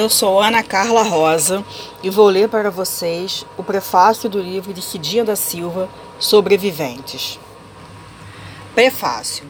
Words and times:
Eu 0.00 0.08
sou 0.08 0.40
Ana 0.40 0.62
Carla 0.62 1.02
Rosa 1.02 1.62
e 2.02 2.08
vou 2.08 2.26
ler 2.26 2.48
para 2.48 2.70
vocês 2.70 3.44
o 3.58 3.62
prefácio 3.62 4.30
do 4.30 4.40
livro 4.40 4.72
de 4.72 4.80
Cidinha 4.80 5.22
da 5.22 5.36
Silva, 5.36 5.90
Sobreviventes. 6.18 7.38
Prefácio. 8.74 9.44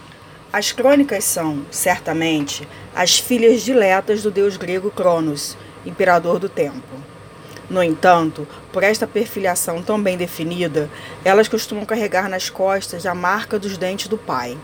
As 0.52 0.72
crônicas 0.72 1.22
são, 1.22 1.64
certamente, 1.70 2.68
as 2.92 3.16
filhas 3.16 3.62
diletas 3.62 4.24
do 4.24 4.30
deus 4.32 4.56
grego 4.56 4.90
Cronos, 4.90 5.56
imperador 5.86 6.40
do 6.40 6.48
tempo. 6.48 6.96
No 7.70 7.80
entanto, 7.80 8.44
por 8.72 8.82
esta 8.82 9.06
perfiliação 9.06 9.80
tão 9.80 10.02
bem 10.02 10.16
definida, 10.16 10.90
elas 11.24 11.46
costumam 11.46 11.86
carregar 11.86 12.28
nas 12.28 12.50
costas 12.50 13.06
a 13.06 13.14
marca 13.14 13.56
dos 13.56 13.78
dentes 13.78 14.08
do 14.08 14.18
pai. 14.18 14.58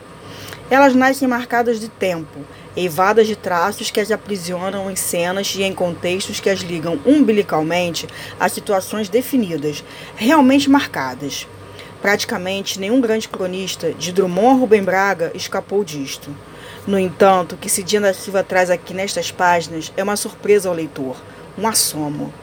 Elas 0.68 0.96
nascem 0.96 1.28
marcadas 1.28 1.78
de 1.78 1.88
tempo, 1.88 2.40
eivadas 2.76 3.28
de 3.28 3.36
traços 3.36 3.88
que 3.88 4.00
as 4.00 4.10
aprisionam 4.10 4.90
em 4.90 4.96
cenas 4.96 5.54
e 5.54 5.62
em 5.62 5.72
contextos 5.72 6.40
que 6.40 6.50
as 6.50 6.58
ligam 6.58 6.98
umbilicalmente 7.06 8.08
a 8.38 8.48
situações 8.48 9.08
definidas, 9.08 9.84
realmente 10.16 10.68
marcadas. 10.68 11.46
Praticamente 12.02 12.80
nenhum 12.80 13.00
grande 13.00 13.28
cronista, 13.28 13.92
de 13.92 14.10
Drummond 14.10 14.60
Rubem 14.60 14.82
Braga, 14.82 15.30
escapou 15.36 15.84
disto. 15.84 16.34
No 16.84 16.98
entanto, 16.98 17.54
o 17.54 17.58
que 17.58 17.68
Cidinha 17.68 18.00
da 18.00 18.12
Silva 18.12 18.42
traz 18.42 18.68
aqui 18.68 18.92
nestas 18.92 19.30
páginas 19.30 19.92
é 19.96 20.02
uma 20.02 20.16
surpresa 20.16 20.68
ao 20.68 20.74
leitor, 20.74 21.16
um 21.56 21.66
assomo. 21.68 22.34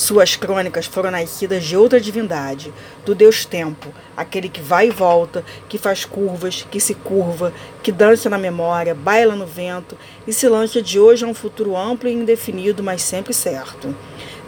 Suas 0.00 0.34
crônicas 0.34 0.86
foram 0.86 1.10
nascidas 1.10 1.62
de 1.62 1.76
outra 1.76 2.00
divindade, 2.00 2.72
do 3.04 3.14
Deus 3.14 3.44
Tempo, 3.44 3.92
aquele 4.16 4.48
que 4.48 4.62
vai 4.62 4.86
e 4.86 4.90
volta, 4.90 5.44
que 5.68 5.76
faz 5.76 6.06
curvas, 6.06 6.66
que 6.70 6.80
se 6.80 6.94
curva, 6.94 7.52
que 7.82 7.92
dança 7.92 8.30
na 8.30 8.38
memória, 8.38 8.94
baila 8.94 9.36
no 9.36 9.44
vento 9.44 9.98
e 10.26 10.32
se 10.32 10.48
lança 10.48 10.80
de 10.80 10.98
hoje 10.98 11.26
a 11.26 11.28
um 11.28 11.34
futuro 11.34 11.76
amplo 11.76 12.08
e 12.08 12.14
indefinido, 12.14 12.82
mas 12.82 13.02
sempre 13.02 13.34
certo. 13.34 13.94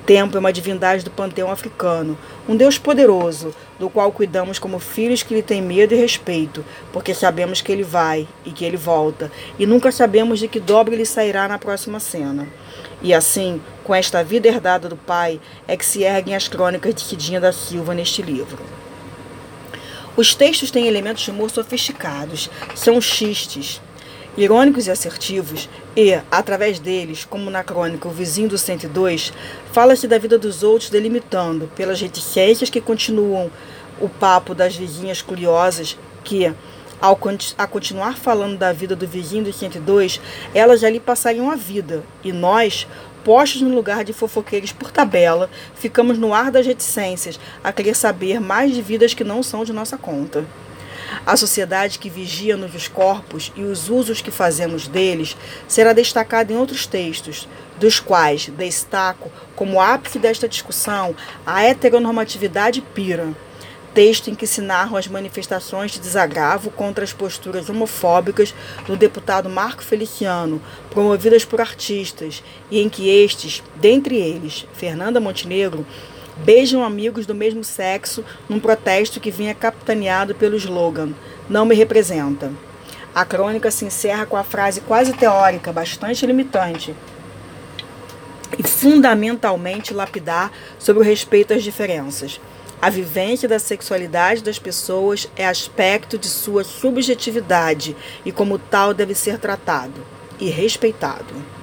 Tempo 0.05 0.37
é 0.37 0.41
uma 0.41 0.53
divindade 0.53 1.05
do 1.05 1.13
panteão 1.13 1.51
africano, 1.51 2.19
um 2.49 2.57
Deus 2.57 2.77
poderoso, 2.77 3.55
do 3.79 3.89
qual 3.89 4.11
cuidamos 4.11 4.59
como 4.59 4.81
filhos 4.81 5.23
que 5.23 5.33
lhe 5.33 5.43
têm 5.43 5.63
medo 5.63 5.95
e 5.95 5.97
respeito, 5.97 6.65
porque 6.93 7.15
sabemos 7.15 7.61
que 7.61 7.71
ele 7.71 7.85
vai 7.85 8.27
e 8.45 8.51
que 8.51 8.65
ele 8.65 8.77
volta, 8.77 9.31
e 9.57 9.65
nunca 9.65 9.93
sabemos 9.93 10.41
de 10.41 10.49
que 10.49 10.59
dobra 10.59 10.93
ele 10.93 11.07
sairá 11.07 11.47
na 11.47 11.57
próxima 11.57 12.01
cena. 12.01 12.49
E 13.01 13.15
assim, 13.15 13.61
com 13.85 13.95
esta 13.95 14.25
vida 14.25 14.49
herdada 14.49 14.89
do 14.89 14.97
pai, 14.97 15.41
é 15.69 15.77
que 15.77 15.87
se 15.87 16.03
erguem 16.03 16.35
as 16.35 16.49
crônicas 16.49 16.95
de 16.95 17.03
Cidinha 17.03 17.41
da 17.41 17.53
Silva 17.53 17.95
neste 17.95 18.23
livro. 18.23 18.65
Os 20.17 20.35
textos 20.35 20.71
têm 20.71 20.89
elementos 20.89 21.23
de 21.23 21.31
humor 21.31 21.51
sofisticados, 21.51 22.51
são 22.75 23.01
xistes, 23.01 23.81
irônicos 24.37 24.87
e 24.87 24.91
assertivos, 24.91 25.69
e, 25.97 26.19
através 26.31 26.79
deles, 26.79 27.25
como 27.25 27.51
na 27.51 27.63
crônica 27.63 28.09
O 28.09 28.11
Vizinho 28.11 28.49
do 28.49 28.57
102, 28.57 29.33
fala-se 29.73 30.09
da 30.09 30.19
vida 30.19 30.39
dos 30.39 30.63
outros 30.63 30.91
delimitando, 30.91 31.71
pelas 31.77 32.01
reticências 32.01 32.71
que 32.71 32.81
continuam 32.81 33.51
o 34.01 34.09
papo 34.09 34.55
das 34.55 34.75
vizinhas 34.75 35.21
curiosas, 35.21 35.99
que, 36.25 36.53
ao 37.01 37.19
a 37.59 37.67
continuar 37.67 38.17
falando 38.17 38.57
da 38.57 38.73
vida 38.73 38.97
do 38.97 39.07
vizinho 39.07 39.45
do 39.45 39.53
102, 39.53 40.21
elas 40.55 40.83
ali 40.83 40.99
passariam 40.99 41.51
a 41.51 41.57
vida, 41.57 42.03
e 42.25 42.33
nós, 42.33 42.87
postos 43.25 43.61
no 43.61 43.75
lugar 43.75 44.03
de 44.03 44.13
fofoqueiros 44.13 44.73
por 44.73 44.91
tabela, 44.91 45.51
ficamos 45.75 46.17
no 46.17 46.33
ar 46.33 46.51
das 46.51 46.67
reticências, 46.67 47.39
a 47.63 47.73
querer 47.73 47.95
saber 47.95 48.41
mais 48.41 48.73
de 48.73 48.81
vidas 48.81 49.15
que 49.15 49.25
não 49.25 49.43
são 49.43 49.65
de 49.65 49.73
nossa 49.73 49.99
conta. 49.99 50.45
A 51.25 51.37
sociedade 51.37 51.99
que 51.99 52.11
vigia-nos 52.11 52.75
os 52.75 52.89
corpos 52.89 53.53
e 53.55 53.63
os 53.63 53.89
usos 53.89 54.21
que 54.21 54.31
fazemos 54.31 54.89
deles 54.89 55.37
será 55.69 55.93
destacada 55.93 56.53
em 56.53 56.57
outros 56.57 56.87
textos, 56.87 57.49
dos 57.79 58.01
quais 58.01 58.49
destaco 58.49 59.31
como 59.55 59.81
ápice 59.81 60.19
desta 60.19 60.49
discussão 60.49 61.15
a 61.47 61.63
heteronormatividade 61.63 62.81
pira, 62.81 63.33
texto 63.95 64.31
em 64.31 64.35
que 64.35 64.47
se 64.47 64.61
narram 64.61 64.97
as 64.97 65.07
manifestações 65.07 65.93
de 65.93 66.01
desagravo 66.01 66.71
contra 66.71 67.05
as 67.05 67.13
posturas 67.13 67.69
homofóbicas 67.69 68.55
do 68.87 68.97
deputado 68.97 69.49
Marco 69.49 69.83
Feliciano, 69.83 70.61
promovidas 70.91 71.45
por 71.45 71.61
artistas, 71.61 72.43
e 72.71 72.81
em 72.81 72.89
que 72.89 73.09
estes, 73.09 73.63
dentre 73.77 74.17
eles 74.17 74.67
Fernanda 74.73 75.21
Montenegro, 75.21 75.87
beijam 76.39 76.83
amigos 76.83 77.27
do 77.27 77.35
mesmo 77.35 77.63
sexo 77.63 78.25
num 78.49 78.61
protesto 78.61 79.21
que 79.21 79.31
vinha 79.31 79.55
capitaneado 79.55 80.35
pelo 80.35 80.57
slogan 80.57 81.13
Não 81.49 81.65
me 81.65 81.75
representa. 81.75 82.51
A 83.15 83.25
crônica 83.25 83.71
se 83.71 83.85
encerra 83.85 84.25
com 84.25 84.37
a 84.37 84.45
frase 84.45 84.81
quase 84.81 85.13
teórica, 85.13 85.73
bastante 85.73 86.25
limitante 86.25 86.95
e 88.59 88.63
fundamentalmente 88.63 89.95
lapidar 89.95 90.51
sobre 90.79 91.03
o 91.03 91.05
respeito 91.05 91.53
às 91.53 91.63
diferenças. 91.63 92.41
A 92.81 92.91
vivência 92.91 93.49
da 93.49 93.59
sexualidade 93.59 94.43
das 94.43 94.59
pessoas 94.59 95.29
é 95.37 95.47
aspecto 95.47 96.19
de 96.19 96.27
sua 96.27 96.65
subjetividade 96.65 97.95
e, 98.25 98.33
como 98.33 98.59
tal, 98.59 98.93
deve 98.93 99.15
ser 99.15 99.39
tratado 99.39 100.05
e 100.41 100.49
respeitado 100.49 101.62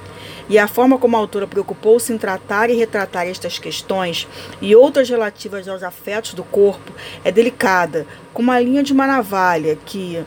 e 0.49 0.57
a 0.57 0.67
forma 0.67 0.97
como 0.97 1.15
a 1.15 1.19
autora 1.19 1.45
preocupou-se 1.45 2.11
em 2.11 2.17
tratar 2.17 2.69
e 2.69 2.75
retratar 2.75 3.27
estas 3.27 3.59
questões 3.59 4.27
e 4.59 4.75
outras 4.75 5.07
relativas 5.07 5.67
aos 5.67 5.83
afetos 5.83 6.33
do 6.33 6.43
corpo 6.43 6.91
é 7.23 7.31
delicada, 7.31 8.07
como 8.33 8.51
a 8.51 8.59
linha 8.59 8.81
de 8.81 8.91
uma 8.91 9.05
navalha 9.05 9.77
que, 9.85 10.25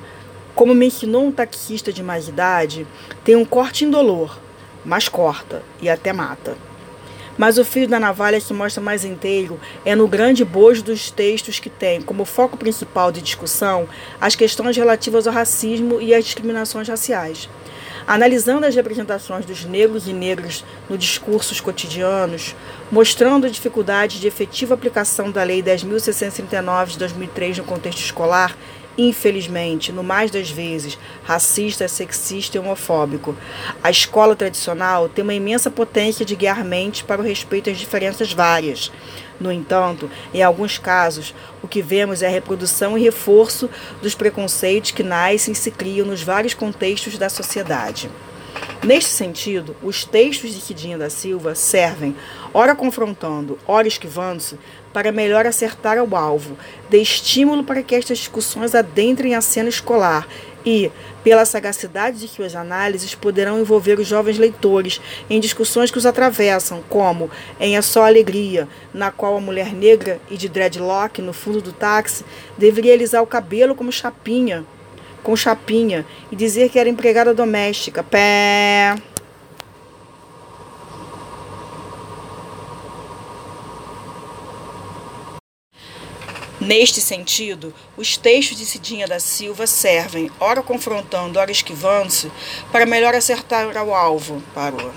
como 0.55 0.75
me 0.75 0.87
ensinou 0.87 1.27
um 1.27 1.33
taxista 1.33 1.93
de 1.93 2.03
mais 2.03 2.29
idade, 2.29 2.87
tem 3.25 3.35
um 3.35 3.45
corte 3.45 3.85
indolor, 3.85 4.39
mas 4.85 5.09
corta 5.09 5.63
e 5.81 5.91
até 5.91 6.13
mata. 6.13 6.57
Mas 7.37 7.57
o 7.57 7.65
fio 7.65 7.89
da 7.89 7.99
navalha 7.99 8.41
que 8.41 8.53
mostra 8.53 8.83
mais 8.83 9.05
inteiro 9.05 9.59
é 9.85 9.97
no 9.97 10.07
grande 10.07 10.45
bojo 10.45 10.83
dos 10.83 11.11
textos 11.11 11.59
que 11.59 11.71
tem 11.71 12.03
como 12.03 12.25
foco 12.25 12.57
principal 12.57 13.11
de 13.11 13.23
discussão 13.23 13.89
as 14.21 14.37
questões 14.37 14.77
relativas 14.77 15.27
ao 15.27 15.33
racismo 15.33 16.01
e 16.01 16.15
às 16.15 16.25
discriminações 16.25 16.89
raciais. 16.89 17.49
Analisando 18.07 18.67
as 18.67 18.75
representações 18.75 19.45
dos 19.45 19.65
negros 19.65 20.09
e 20.09 20.13
negras 20.13 20.65
no 20.89 20.99
discursos 20.99 21.61
cotidianos, 21.61 22.55
mostrando 22.91 23.47
a 23.47 23.51
dificuldade 23.51 24.21
de 24.21 24.27
efetiva 24.27 24.75
aplicação 24.75 25.31
da 25.31 25.43
Lei 25.43 25.63
10.639 25.63 26.87
de 26.87 26.99
2003 26.99 27.59
no 27.59 27.65
contexto 27.65 28.01
escolar, 28.01 28.57
infelizmente, 28.97 29.93
no 29.93 30.03
mais 30.03 30.31
das 30.31 30.51
vezes, 30.51 30.99
racista, 31.25 31.89
sexista 31.89 32.57
e 32.57 32.61
homofóbico. 32.61 33.37
A 33.83 33.91
escola 33.91 34.37
tradicional 34.37 35.09
tem 35.09 35.23
uma 35.23 35.35
imensa 35.35 35.71
potência 35.71 36.25
de 36.25 36.37
guiar 36.37 36.65
mentes 36.65 37.03
para 37.03 37.21
o 37.21 37.25
respeito 37.25 37.71
às 37.71 37.79
diferenças 37.79 38.33
várias. 38.33 38.93
No 39.41 39.51
entanto, 39.51 40.11
em 40.33 40.43
alguns 40.43 40.79
casos, 40.79 41.35
o 41.63 41.69
que 41.69 41.83
vemos 41.83 42.23
é 42.23 42.29
a 42.29 42.31
reprodução 42.31 42.97
e 42.97 43.03
reforço 43.03 43.69
dos 44.01 44.15
preconceitos 44.15 44.93
que 44.93 45.03
nascem 45.03 45.53
e 45.53 45.57
se 45.57 45.71
criam 45.71 46.07
nos 46.07 46.23
vários 46.23 46.55
contextos 46.55 47.19
da 47.19 47.29
sociedade. 47.29 48.09
Neste 48.85 49.11
sentido, 49.11 49.77
os 49.83 50.05
textos 50.05 50.53
de 50.53 50.61
Cidinha 50.61 50.99
da 50.99 51.09
Silva 51.09 51.55
servem, 51.55 52.17
ora 52.53 52.75
confrontando, 52.75 53.59
ora 53.67 53.87
esquivando-se, 53.87 54.59
para 54.93 55.13
melhor 55.13 55.47
acertar 55.47 55.99
ao 55.99 56.17
alvo, 56.17 56.57
de 56.89 57.01
estímulo 57.01 57.65
para 57.65 57.83
que 57.83 57.95
estas 57.95 58.19
discussões 58.19 58.75
adentrem 58.75 59.35
a 59.35 59.41
cena 59.41 59.69
escolar 59.69 60.29
e, 60.65 60.91
pela 61.25 61.45
sagacidade 61.45 62.19
de 62.19 62.29
suas 62.29 62.55
análises, 62.55 63.15
poderão 63.15 63.61
envolver 63.61 63.99
os 63.99 64.07
jovens 64.07 64.39
leitores 64.39 65.01
em 65.29 65.41
discussões 65.41 65.91
que 65.91 65.99
os 65.99 66.07
atravessam, 66.07 66.83
como 66.89 67.31
em 67.59 67.77
A 67.77 67.83
Só 67.83 68.05
Alegria, 68.05 68.69
na 68.93 69.11
qual 69.11 69.37
a 69.37 69.41
mulher 69.41 69.73
negra 69.73 70.21
e 70.31 70.37
de 70.37 70.49
dreadlock 70.49 71.21
no 71.21 71.33
fundo 71.33 71.61
do 71.61 71.73
táxi 71.73 72.25
deveria 72.57 72.95
alisar 72.95 73.23
o 73.23 73.27
cabelo 73.27 73.75
como 73.75 73.93
chapinha, 73.93 74.65
com 75.23 75.37
chapinha, 75.37 76.05
e 76.31 76.37
dizer 76.37 76.69
que 76.69 76.79
era 76.79 76.89
empregada 76.89 77.33
doméstica. 77.33 78.03
Pé. 78.03 79.12
Neste 86.65 87.01
sentido, 87.01 87.75
os 87.97 88.17
textos 88.17 88.57
de 88.57 88.65
Cidinha 88.65 89.09
da 89.09 89.19
Silva 89.19 89.67
servem, 89.67 90.31
ora 90.39 90.63
confrontando, 90.63 91.37
ora 91.37 91.51
esquivando-se, 91.51 92.31
para 92.71 92.87
melhor 92.87 93.17
acertar 93.17 93.77
ao 93.77 93.93
alvo. 93.93 94.41
Parou. 94.55 94.93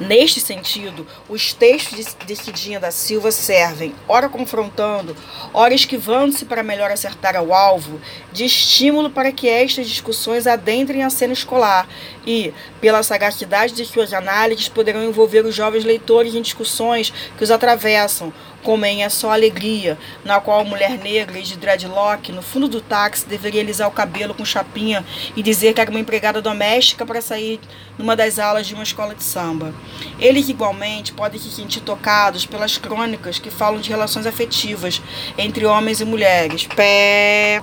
Neste 0.00 0.40
sentido, 0.40 1.06
os 1.28 1.52
textos 1.52 2.16
de 2.26 2.34
Cidinha 2.34 2.80
da 2.80 2.90
Silva 2.90 3.30
servem, 3.30 3.94
ora 4.08 4.30
confrontando, 4.30 5.14
ora 5.52 5.74
esquivando-se 5.74 6.46
para 6.46 6.62
melhor 6.62 6.90
acertar 6.90 7.36
ao 7.36 7.52
alvo, 7.52 8.00
de 8.32 8.46
estímulo 8.46 9.10
para 9.10 9.30
que 9.30 9.46
estas 9.46 9.86
discussões 9.86 10.46
adentrem 10.46 11.02
a 11.02 11.10
cena 11.10 11.34
escolar 11.34 11.86
e, 12.26 12.54
pela 12.80 13.02
sagacidade 13.02 13.74
de 13.74 13.84
suas 13.84 14.14
análises, 14.14 14.70
poderão 14.70 15.04
envolver 15.04 15.44
os 15.44 15.54
jovens 15.54 15.84
leitores 15.84 16.34
em 16.34 16.40
discussões 16.40 17.12
que 17.36 17.44
os 17.44 17.50
atravessam, 17.50 18.32
como 18.62 18.84
em 18.84 19.02
É 19.02 19.08
Só 19.08 19.30
Alegria, 19.30 19.98
na 20.24 20.40
qual 20.40 20.60
a 20.60 20.64
mulher 20.64 20.98
negra 20.98 21.40
de 21.40 21.56
dreadlock, 21.56 22.32
no 22.32 22.42
fundo 22.42 22.68
do 22.68 22.80
táxi, 22.80 23.26
deveria 23.26 23.60
alisar 23.60 23.88
o 23.88 23.92
cabelo 23.92 24.34
com 24.34 24.44
chapinha 24.44 25.04
e 25.36 25.42
dizer 25.42 25.74
que 25.74 25.80
era 25.80 25.90
uma 25.90 26.00
empregada 26.00 26.42
doméstica 26.42 27.06
para 27.06 27.20
sair 27.20 27.60
numa 27.98 28.16
das 28.16 28.38
aulas 28.38 28.66
de 28.66 28.74
uma 28.74 28.82
escola 28.82 29.14
de 29.14 29.22
samba. 29.22 29.74
Eles, 30.18 30.48
igualmente, 30.48 31.12
podem 31.12 31.40
se 31.40 31.50
sentir 31.50 31.80
tocados 31.80 32.46
pelas 32.46 32.78
crônicas 32.78 33.38
que 33.38 33.50
falam 33.50 33.80
de 33.80 33.90
relações 33.90 34.26
afetivas 34.26 35.00
entre 35.36 35.66
homens 35.66 36.00
e 36.00 36.04
mulheres. 36.04 36.66
Pé. 36.66 37.62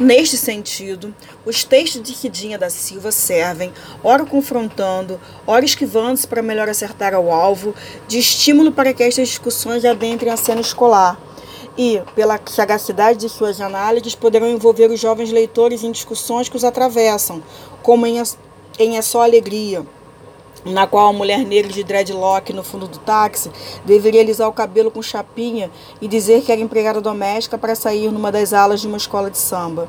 Neste 0.00 0.38
sentido, 0.38 1.14
os 1.44 1.62
textos 1.62 2.02
de 2.02 2.14
Ridinha 2.14 2.56
da 2.56 2.70
Silva 2.70 3.12
servem, 3.12 3.70
ora 4.02 4.24
confrontando, 4.24 5.20
ora 5.46 5.62
esquivando-se 5.62 6.26
para 6.26 6.40
melhor 6.40 6.70
acertar 6.70 7.12
ao 7.12 7.30
alvo, 7.30 7.74
de 8.08 8.18
estímulo 8.18 8.72
para 8.72 8.94
que 8.94 9.02
estas 9.02 9.28
discussões 9.28 9.84
adentrem 9.84 10.32
a 10.32 10.38
cena 10.38 10.62
escolar. 10.62 11.20
E, 11.76 12.00
pela 12.14 12.40
sagacidade 12.46 13.18
de 13.18 13.28
suas 13.28 13.60
análises, 13.60 14.14
poderão 14.14 14.48
envolver 14.48 14.90
os 14.90 14.98
jovens 14.98 15.30
leitores 15.30 15.84
em 15.84 15.92
discussões 15.92 16.48
que 16.48 16.56
os 16.56 16.64
atravessam, 16.64 17.42
como 17.82 18.06
em, 18.06 18.16
É 18.78 19.02
Só 19.02 19.22
Alegria 19.22 19.84
na 20.64 20.86
qual 20.86 21.08
a 21.08 21.12
mulher 21.12 21.44
negra 21.44 21.72
de 21.72 21.82
dreadlock 21.82 22.52
no 22.52 22.62
fundo 22.62 22.86
do 22.86 22.98
táxi 22.98 23.50
deveria 23.84 24.20
alisar 24.20 24.48
o 24.48 24.52
cabelo 24.52 24.90
com 24.90 25.02
chapinha 25.02 25.70
e 26.00 26.08
dizer 26.08 26.42
que 26.42 26.52
era 26.52 26.60
empregada 26.60 27.00
doméstica 27.00 27.56
para 27.56 27.74
sair 27.74 28.10
numa 28.10 28.30
das 28.30 28.52
alas 28.52 28.80
de 28.80 28.86
uma 28.86 28.96
escola 28.96 29.30
de 29.30 29.38
samba. 29.38 29.88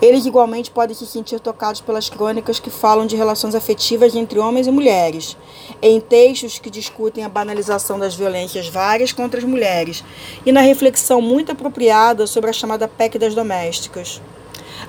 Eles 0.00 0.26
igualmente 0.26 0.70
podem 0.70 0.94
se 0.94 1.06
sentir 1.06 1.40
tocados 1.40 1.80
pelas 1.80 2.10
crônicas 2.10 2.60
que 2.60 2.68
falam 2.68 3.06
de 3.06 3.16
relações 3.16 3.54
afetivas 3.54 4.14
entre 4.14 4.38
homens 4.38 4.66
e 4.66 4.70
mulheres, 4.70 5.36
em 5.80 5.98
textos 6.00 6.58
que 6.58 6.68
discutem 6.68 7.24
a 7.24 7.30
banalização 7.30 7.98
das 7.98 8.14
violências 8.14 8.68
várias 8.68 9.10
contra 9.10 9.40
as 9.40 9.44
mulheres 9.44 10.04
e 10.44 10.52
na 10.52 10.60
reflexão 10.60 11.22
muito 11.22 11.52
apropriada 11.52 12.26
sobre 12.26 12.50
a 12.50 12.52
chamada 12.52 12.86
PEC 12.86 13.18
das 13.18 13.34
domésticas. 13.34 14.20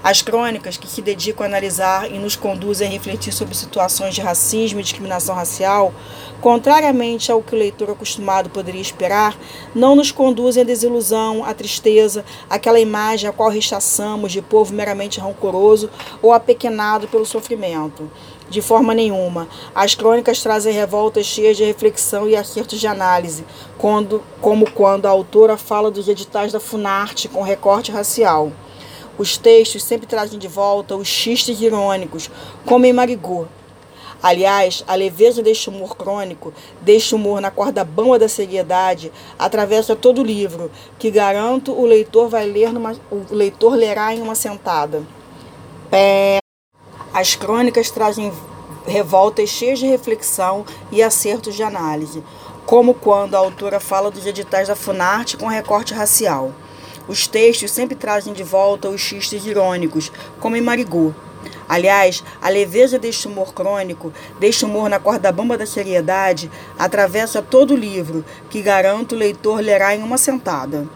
As 0.04 0.22
crônicas 0.22 0.78
que 0.78 0.88
se 0.88 1.02
dedicam 1.02 1.44
a 1.44 1.48
analisar 1.48 2.12
e 2.12 2.20
nos 2.20 2.36
conduzem 2.36 2.88
a 2.88 2.92
refletir 2.92 3.34
sobre 3.34 3.56
situações 3.56 4.14
de 4.14 4.22
racismo 4.22 4.80
e 4.80 4.84
discriminação 4.84 5.36
racial, 5.36 5.94
contrariamente 6.40 7.32
ao 7.32 7.42
que 7.42 7.56
o 7.56 7.58
leitor 7.58 7.90
acostumado 7.90 8.50
poderia 8.50 8.82
esperar, 8.82 9.38
não 9.74 9.96
nos 9.96 10.12
conduzem 10.12 10.64
à 10.64 10.66
desilusão, 10.66 11.44
à 11.44 11.54
tristeza, 11.54 12.24
àquela 12.50 12.80
imagem 12.80 13.30
a 13.30 13.34
qual 13.34 13.50
rechaçamos 13.50 14.32
de 14.32 14.42
povo 14.42 14.74
meramente 14.74 15.20
rancoroso 15.20 15.90
ou 16.22 16.32
apequenado 16.32 17.08
pelo 17.08 17.26
sofrimento. 17.26 18.10
De 18.50 18.62
forma 18.62 18.94
nenhuma. 18.94 19.48
As 19.76 19.94
crônicas 19.94 20.42
trazem 20.42 20.74
revoltas 20.74 21.26
cheias 21.26 21.58
de 21.58 21.66
reflexão 21.66 22.30
e 22.30 22.36
acertos 22.36 22.80
de 22.80 22.88
análise, 22.88 23.44
quando, 23.78 24.24
como 24.40 24.72
quando 24.72 25.06
a 25.06 25.10
autora 25.10 25.58
fala 25.58 25.92
dos 25.92 26.08
editais 26.08 26.54
da 26.54 26.60
Funarte 26.60 27.28
com 27.28 27.42
recorte 27.42 27.92
racial. 27.92 28.54
Os 29.18 29.38
textos 29.38 29.84
sempre 29.84 30.06
trazem 30.06 30.38
de 30.38 30.48
volta 30.48 30.96
os 30.96 31.08
xistes 31.08 31.60
irônicos, 31.60 32.30
como 32.66 32.86
em 32.86 32.94
Marigot. 32.94 33.48
Aliás, 34.22 34.84
a 34.88 34.96
leveza 34.96 35.44
deste 35.44 35.70
humor 35.70 35.96
crônico, 35.96 36.54
deste 36.82 37.14
humor 37.14 37.40
na 37.40 37.52
corda 37.52 37.84
bamba 37.84 38.18
da 38.18 38.28
seriedade, 38.28 39.12
atravessa 39.38 39.96
todo 39.96 40.22
o 40.22 40.26
livro, 40.26 40.72
que 40.98 41.12
garanto 41.12 41.72
o 41.72 41.86
leitor 41.86 42.28
vai 42.28 42.46
ler 42.46 42.74
numa, 42.74 42.96
o 43.12 43.26
leitor 43.30 43.76
lerá 43.76 44.14
em 44.14 44.22
uma 44.22 44.36
sentada. 44.36 45.04
Pé. 45.90 46.40
As 47.14 47.36
crônicas 47.36 47.90
trazem 47.92 48.32
revoltas 48.86 49.50
cheias 49.50 49.80
de 49.80 49.86
reflexão 49.86 50.66
e 50.92 51.04
acertos 51.04 51.56
de 51.56 51.64
análise, 51.64 52.24
como 52.66 52.94
quando 52.94 53.36
a 53.36 53.40
autora 53.40 53.80
fala 53.80 54.10
dos 54.10 54.26
editais 54.26 54.68
da 54.68 54.76
Funarte 54.76 55.38
com 55.38 55.48
recorte 55.48 55.94
racial. 55.94 56.52
Os 57.08 57.26
textos 57.26 57.72
sempre 57.72 57.96
trazem 57.96 58.34
de 58.34 58.44
volta 58.44 58.90
os 58.90 59.00
xistes 59.00 59.46
irônicos, 59.46 60.12
como 60.40 60.56
em 60.56 60.62
Marigot. 60.62 61.16
Aliás, 61.70 62.24
a 62.42 62.50
leveza 62.50 62.98
deste 62.98 63.28
humor 63.28 63.54
crônico, 63.54 64.14
deste 64.40 64.66
humor 64.66 64.90
na 64.90 65.00
corda 65.00 65.32
bamba 65.32 65.58
da 65.58 65.66
seriedade, 65.66 66.52
atravessa 66.78 67.42
todo 67.42 67.72
o 67.72 67.78
livro, 67.78 68.26
que 68.50 68.62
garanto 68.62 69.14
o 69.14 69.18
leitor 69.18 69.60
lerá 69.60 69.96
em 69.96 70.04
uma 70.04 70.18
sentada. 70.18 70.88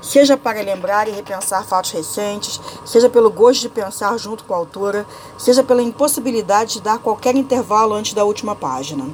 Seja 0.00 0.36
para 0.36 0.62
lembrar 0.62 1.06
e 1.06 1.12
repensar 1.12 1.64
fatos 1.64 1.92
recentes, 1.92 2.60
seja 2.84 3.08
pelo 3.08 3.30
gosto 3.30 3.62
de 3.62 3.68
pensar 3.68 4.18
junto 4.18 4.42
com 4.42 4.52
a 4.52 4.56
autora, 4.56 5.06
seja 5.38 5.62
pela 5.62 5.82
impossibilidade 5.82 6.74
de 6.74 6.80
dar 6.82 6.98
qualquer 6.98 7.36
intervalo 7.36 7.94
antes 7.94 8.12
da 8.12 8.24
última 8.24 8.56
página. 8.56 9.06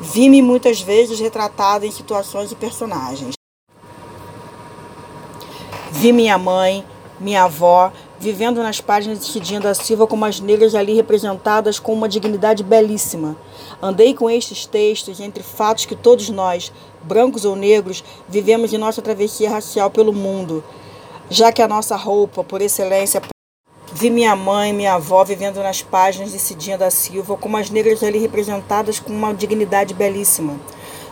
Vi-me 0.00 0.42
muitas 0.42 0.80
vezes 0.80 1.20
retratada 1.20 1.86
em 1.86 1.90
situações 1.92 2.50
e 2.50 2.56
personagens. 2.56 3.37
Vi 5.98 6.12
minha 6.12 6.38
mãe, 6.38 6.84
minha 7.18 7.42
avó, 7.42 7.90
vivendo 8.20 8.62
nas 8.62 8.80
páginas 8.80 9.18
de 9.18 9.24
Cidinha 9.24 9.58
da 9.58 9.74
Silva 9.74 10.06
como 10.06 10.24
as 10.24 10.38
negras 10.38 10.76
ali 10.76 10.94
representadas 10.94 11.80
com 11.80 11.92
uma 11.92 12.08
dignidade 12.08 12.62
belíssima. 12.62 13.36
Andei 13.82 14.14
com 14.14 14.30
estes 14.30 14.64
textos 14.64 15.18
entre 15.18 15.42
fatos 15.42 15.86
que 15.86 15.96
todos 15.96 16.30
nós, 16.30 16.72
brancos 17.02 17.44
ou 17.44 17.56
negros, 17.56 18.04
vivemos 18.28 18.72
em 18.72 18.78
nossa 18.78 19.02
travessia 19.02 19.50
racial 19.50 19.90
pelo 19.90 20.12
mundo, 20.12 20.62
já 21.28 21.50
que 21.50 21.60
a 21.60 21.66
nossa 21.66 21.96
roupa, 21.96 22.44
por 22.44 22.62
excelência, 22.62 23.20
Vi 23.92 24.10
minha 24.10 24.36
mãe, 24.36 24.72
minha 24.72 24.94
avó 24.94 25.24
vivendo 25.24 25.56
nas 25.56 25.82
páginas 25.82 26.30
de 26.30 26.38
Cidinha 26.38 26.78
da 26.78 26.90
Silva, 26.90 27.36
como 27.36 27.56
as 27.56 27.70
negras 27.70 28.04
ali 28.04 28.18
representadas 28.18 29.00
com 29.00 29.12
uma 29.12 29.34
dignidade 29.34 29.94
belíssima. 29.94 30.54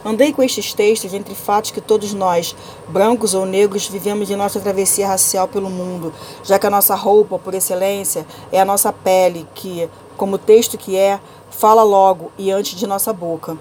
Andei 0.06 0.32
com 0.32 0.40
estes 0.40 0.72
textos 0.72 1.12
entre 1.12 1.34
fatos 1.34 1.72
que 1.72 1.80
todos 1.80 2.14
nós, 2.14 2.54
brancos 2.86 3.34
ou 3.34 3.44
negros, 3.44 3.88
vivemos 3.88 4.30
em 4.30 4.36
nossa 4.36 4.60
travessia 4.60 5.08
racial 5.08 5.48
pelo 5.48 5.68
mundo, 5.68 6.14
já 6.44 6.60
que 6.60 6.66
a 6.68 6.70
nossa 6.70 6.94
roupa, 6.94 7.40
por 7.40 7.52
excelência, 7.54 8.24
é 8.52 8.60
a 8.60 8.64
nossa 8.64 8.92
pele, 8.92 9.48
que, 9.52 9.90
como 10.16 10.38
texto 10.38 10.78
que 10.78 10.94
é, 10.96 11.18
fala 11.50 11.82
logo 11.82 12.30
e 12.38 12.52
antes 12.52 12.78
de 12.78 12.86
nossa 12.86 13.12
boca. 13.12 13.58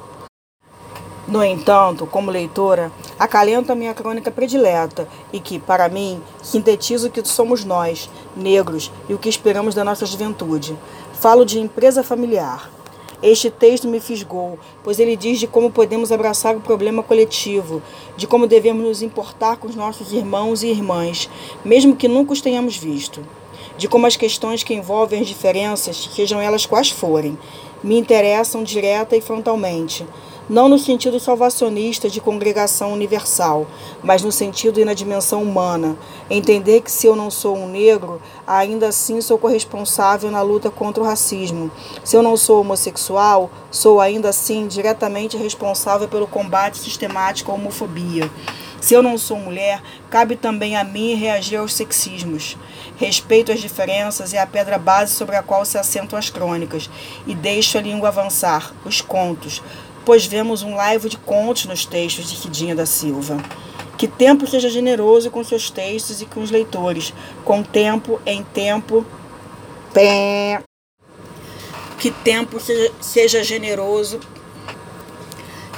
No 1.28 1.44
entanto, 1.44 2.06
como 2.06 2.30
leitora, 2.30 2.92
acalento 3.18 3.72
a 3.72 3.76
minha 3.76 3.96
crônica 3.96 4.30
predileta 4.30 5.08
e 5.34 5.40
que, 5.40 5.58
para 5.58 5.90
mim, 5.90 6.22
sintetiza 6.44 7.08
o 7.08 7.12
que 7.12 7.28
somos 7.28 7.66
nós, 7.66 8.08
negros, 8.38 8.92
e 9.10 9.16
o 9.16 9.18
que 9.18 9.30
esperamos 9.30 9.74
da 9.74 9.84
nossa 9.84 10.06
juventude. 10.06 10.78
Falo 11.16 11.44
de 11.44 11.58
empresa 11.58 12.04
familiar. 12.04 12.75
Este 13.28 13.50
texto 13.50 13.88
me 13.88 14.00
fisgou, 14.00 14.60
pois 14.84 15.00
ele 15.00 15.16
diz 15.16 15.40
de 15.40 15.48
como 15.48 15.72
podemos 15.72 16.12
abraçar 16.12 16.56
o 16.56 16.62
problema 16.62 17.02
coletivo, 17.02 17.82
de 18.16 18.28
como 18.28 18.46
devemos 18.46 18.84
nos 18.84 19.02
importar 19.02 19.58
com 19.58 19.68
os 19.68 19.76
nossos 19.76 20.14
irmãos 20.14 20.62
e 20.62 20.68
irmãs, 20.68 21.28
mesmo 21.66 21.96
que 21.96 22.08
nunca 22.08 22.34
os 22.34 22.42
tenhamos 22.42 22.78
visto, 22.78 23.26
de 23.80 23.88
como 23.88 24.06
as 24.06 24.16
questões 24.16 24.62
que 24.62 24.76
envolvem 24.76 25.22
as 25.22 25.28
diferenças, 25.28 26.08
sejam 26.16 26.40
elas 26.40 26.68
quais 26.68 26.92
forem, 26.92 27.36
me 27.84 27.98
interessam 27.98 28.64
direta 28.64 29.18
e 29.18 29.22
frontalmente 29.22 30.06
não 30.48 30.70
no 30.70 30.78
sentido 30.78 31.20
salvacionista 31.20 32.10
de 32.10 32.22
congregação 32.22 32.94
universal, 32.94 33.66
mas 34.04 34.22
no 34.22 34.32
sentido 34.32 34.80
e 34.80 34.86
na 34.86 34.94
dimensão 34.94 35.42
humana. 35.42 35.98
Entender 36.30 36.82
que 36.82 36.92
se 36.92 37.08
eu 37.08 37.16
não 37.16 37.32
sou 37.32 37.58
um 37.58 37.68
negro, 37.68 38.22
ainda 38.46 38.90
assim 38.90 39.22
sou 39.22 39.38
corresponsável 39.38 40.30
na 40.30 40.42
luta 40.42 40.70
contra 40.70 41.02
o 41.02 41.06
racismo. 41.06 41.72
Se 42.04 42.16
eu 42.16 42.22
não 42.22 42.38
sou 42.38 42.62
homossexual, 42.62 43.50
sou 43.72 44.00
ainda 44.00 44.30
assim 44.30 44.68
diretamente 44.68 45.36
responsável 45.38 46.08
pelo 46.08 46.28
combate 46.28 46.78
sistemático 46.78 47.52
à 47.52 47.56
homofobia. 47.56 48.30
Se 48.86 48.94
eu 48.94 49.02
não 49.02 49.18
sou 49.18 49.38
mulher, 49.40 49.82
cabe 50.12 50.36
também 50.36 50.78
a 50.78 50.84
mim 50.84 51.16
reagir 51.16 51.58
aos 51.58 51.74
sexismos. 51.74 52.56
Respeito 52.98 53.52
as 53.52 53.60
diferenças 53.60 54.32
é 54.32 54.38
a 54.38 54.46
pedra 54.46 54.78
base 54.78 55.16
sobre 55.16 55.36
a 55.36 55.42
qual 55.42 55.66
se 55.66 55.76
assentam 55.76 56.20
as 56.20 56.30
crônicas, 56.30 56.88
e 57.26 57.34
deixo 57.34 57.80
a 57.80 57.82
língua 57.82 58.10
avançar, 58.10 58.76
os 58.86 59.02
contos, 59.02 59.64
pois 60.06 60.26
vemos 60.26 60.62
um 60.62 60.76
laivo 60.76 61.10
de 61.10 61.18
contos 61.18 61.66
nos 61.66 61.86
textos 61.86 62.30
de 62.30 62.36
Ridinha 62.38 62.76
da 62.76 62.86
Silva. 62.86 63.38
Que 63.98 64.08
tempo 64.08 64.46
seja 64.46 64.70
generoso 64.70 65.32
com 65.32 65.44
seus 65.44 65.70
textos 65.70 66.22
e 66.22 66.26
com 66.26 66.42
os 66.42 66.52
leitores, 66.52 67.14
com 67.44 67.64
tempo 67.64 68.22
em 68.26 68.44
tempo. 68.44 69.06
Pé. 69.94 70.62
Que 71.98 72.12
tempo 72.12 72.60
seja, 72.60 72.92
seja 73.02 73.44
generoso 73.44 74.20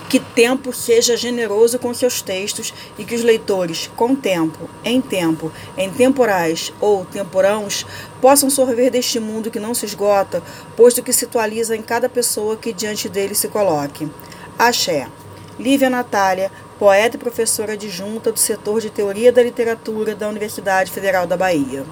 que 0.09 0.19
tempo 0.19 0.71
seja 0.71 1.17
generoso 1.17 1.77
com 1.77 1.93
seus 1.93 2.21
textos 2.21 2.73
e 2.97 3.03
que 3.03 3.15
os 3.15 3.23
leitores, 3.23 3.89
com 3.95 4.15
tempo, 4.15 4.69
em 4.83 5.01
tempo, 5.01 5.51
em 5.77 5.91
temporais 5.91 6.73
ou 6.79 7.03
temporãos, 7.05 7.85
possam 8.21 8.49
sorver 8.49 8.89
deste 8.89 9.19
mundo 9.19 9.51
que 9.51 9.59
não 9.59 9.73
se 9.73 9.85
esgota, 9.85 10.41
posto 10.75 11.03
que 11.03 11.11
se 11.11 11.25
atualiza 11.25 11.75
em 11.75 11.81
cada 11.81 12.07
pessoa 12.07 12.55
que 12.55 12.71
diante 12.71 13.09
dele 13.09 13.35
se 13.35 13.47
coloque. 13.49 14.09
Axé. 14.57 15.07
Lívia 15.59 15.89
Natália, 15.89 16.51
poeta 16.77 17.15
e 17.15 17.19
professora 17.19 17.73
adjunta 17.73 18.31
do 18.31 18.37
setor 18.37 18.79
de 18.79 18.91
Teoria 18.91 19.31
da 19.31 19.41
Literatura 19.41 20.13
da 20.13 20.29
Universidade 20.29 20.91
Federal 20.91 21.25
da 21.25 21.35
Bahia. 21.35 21.83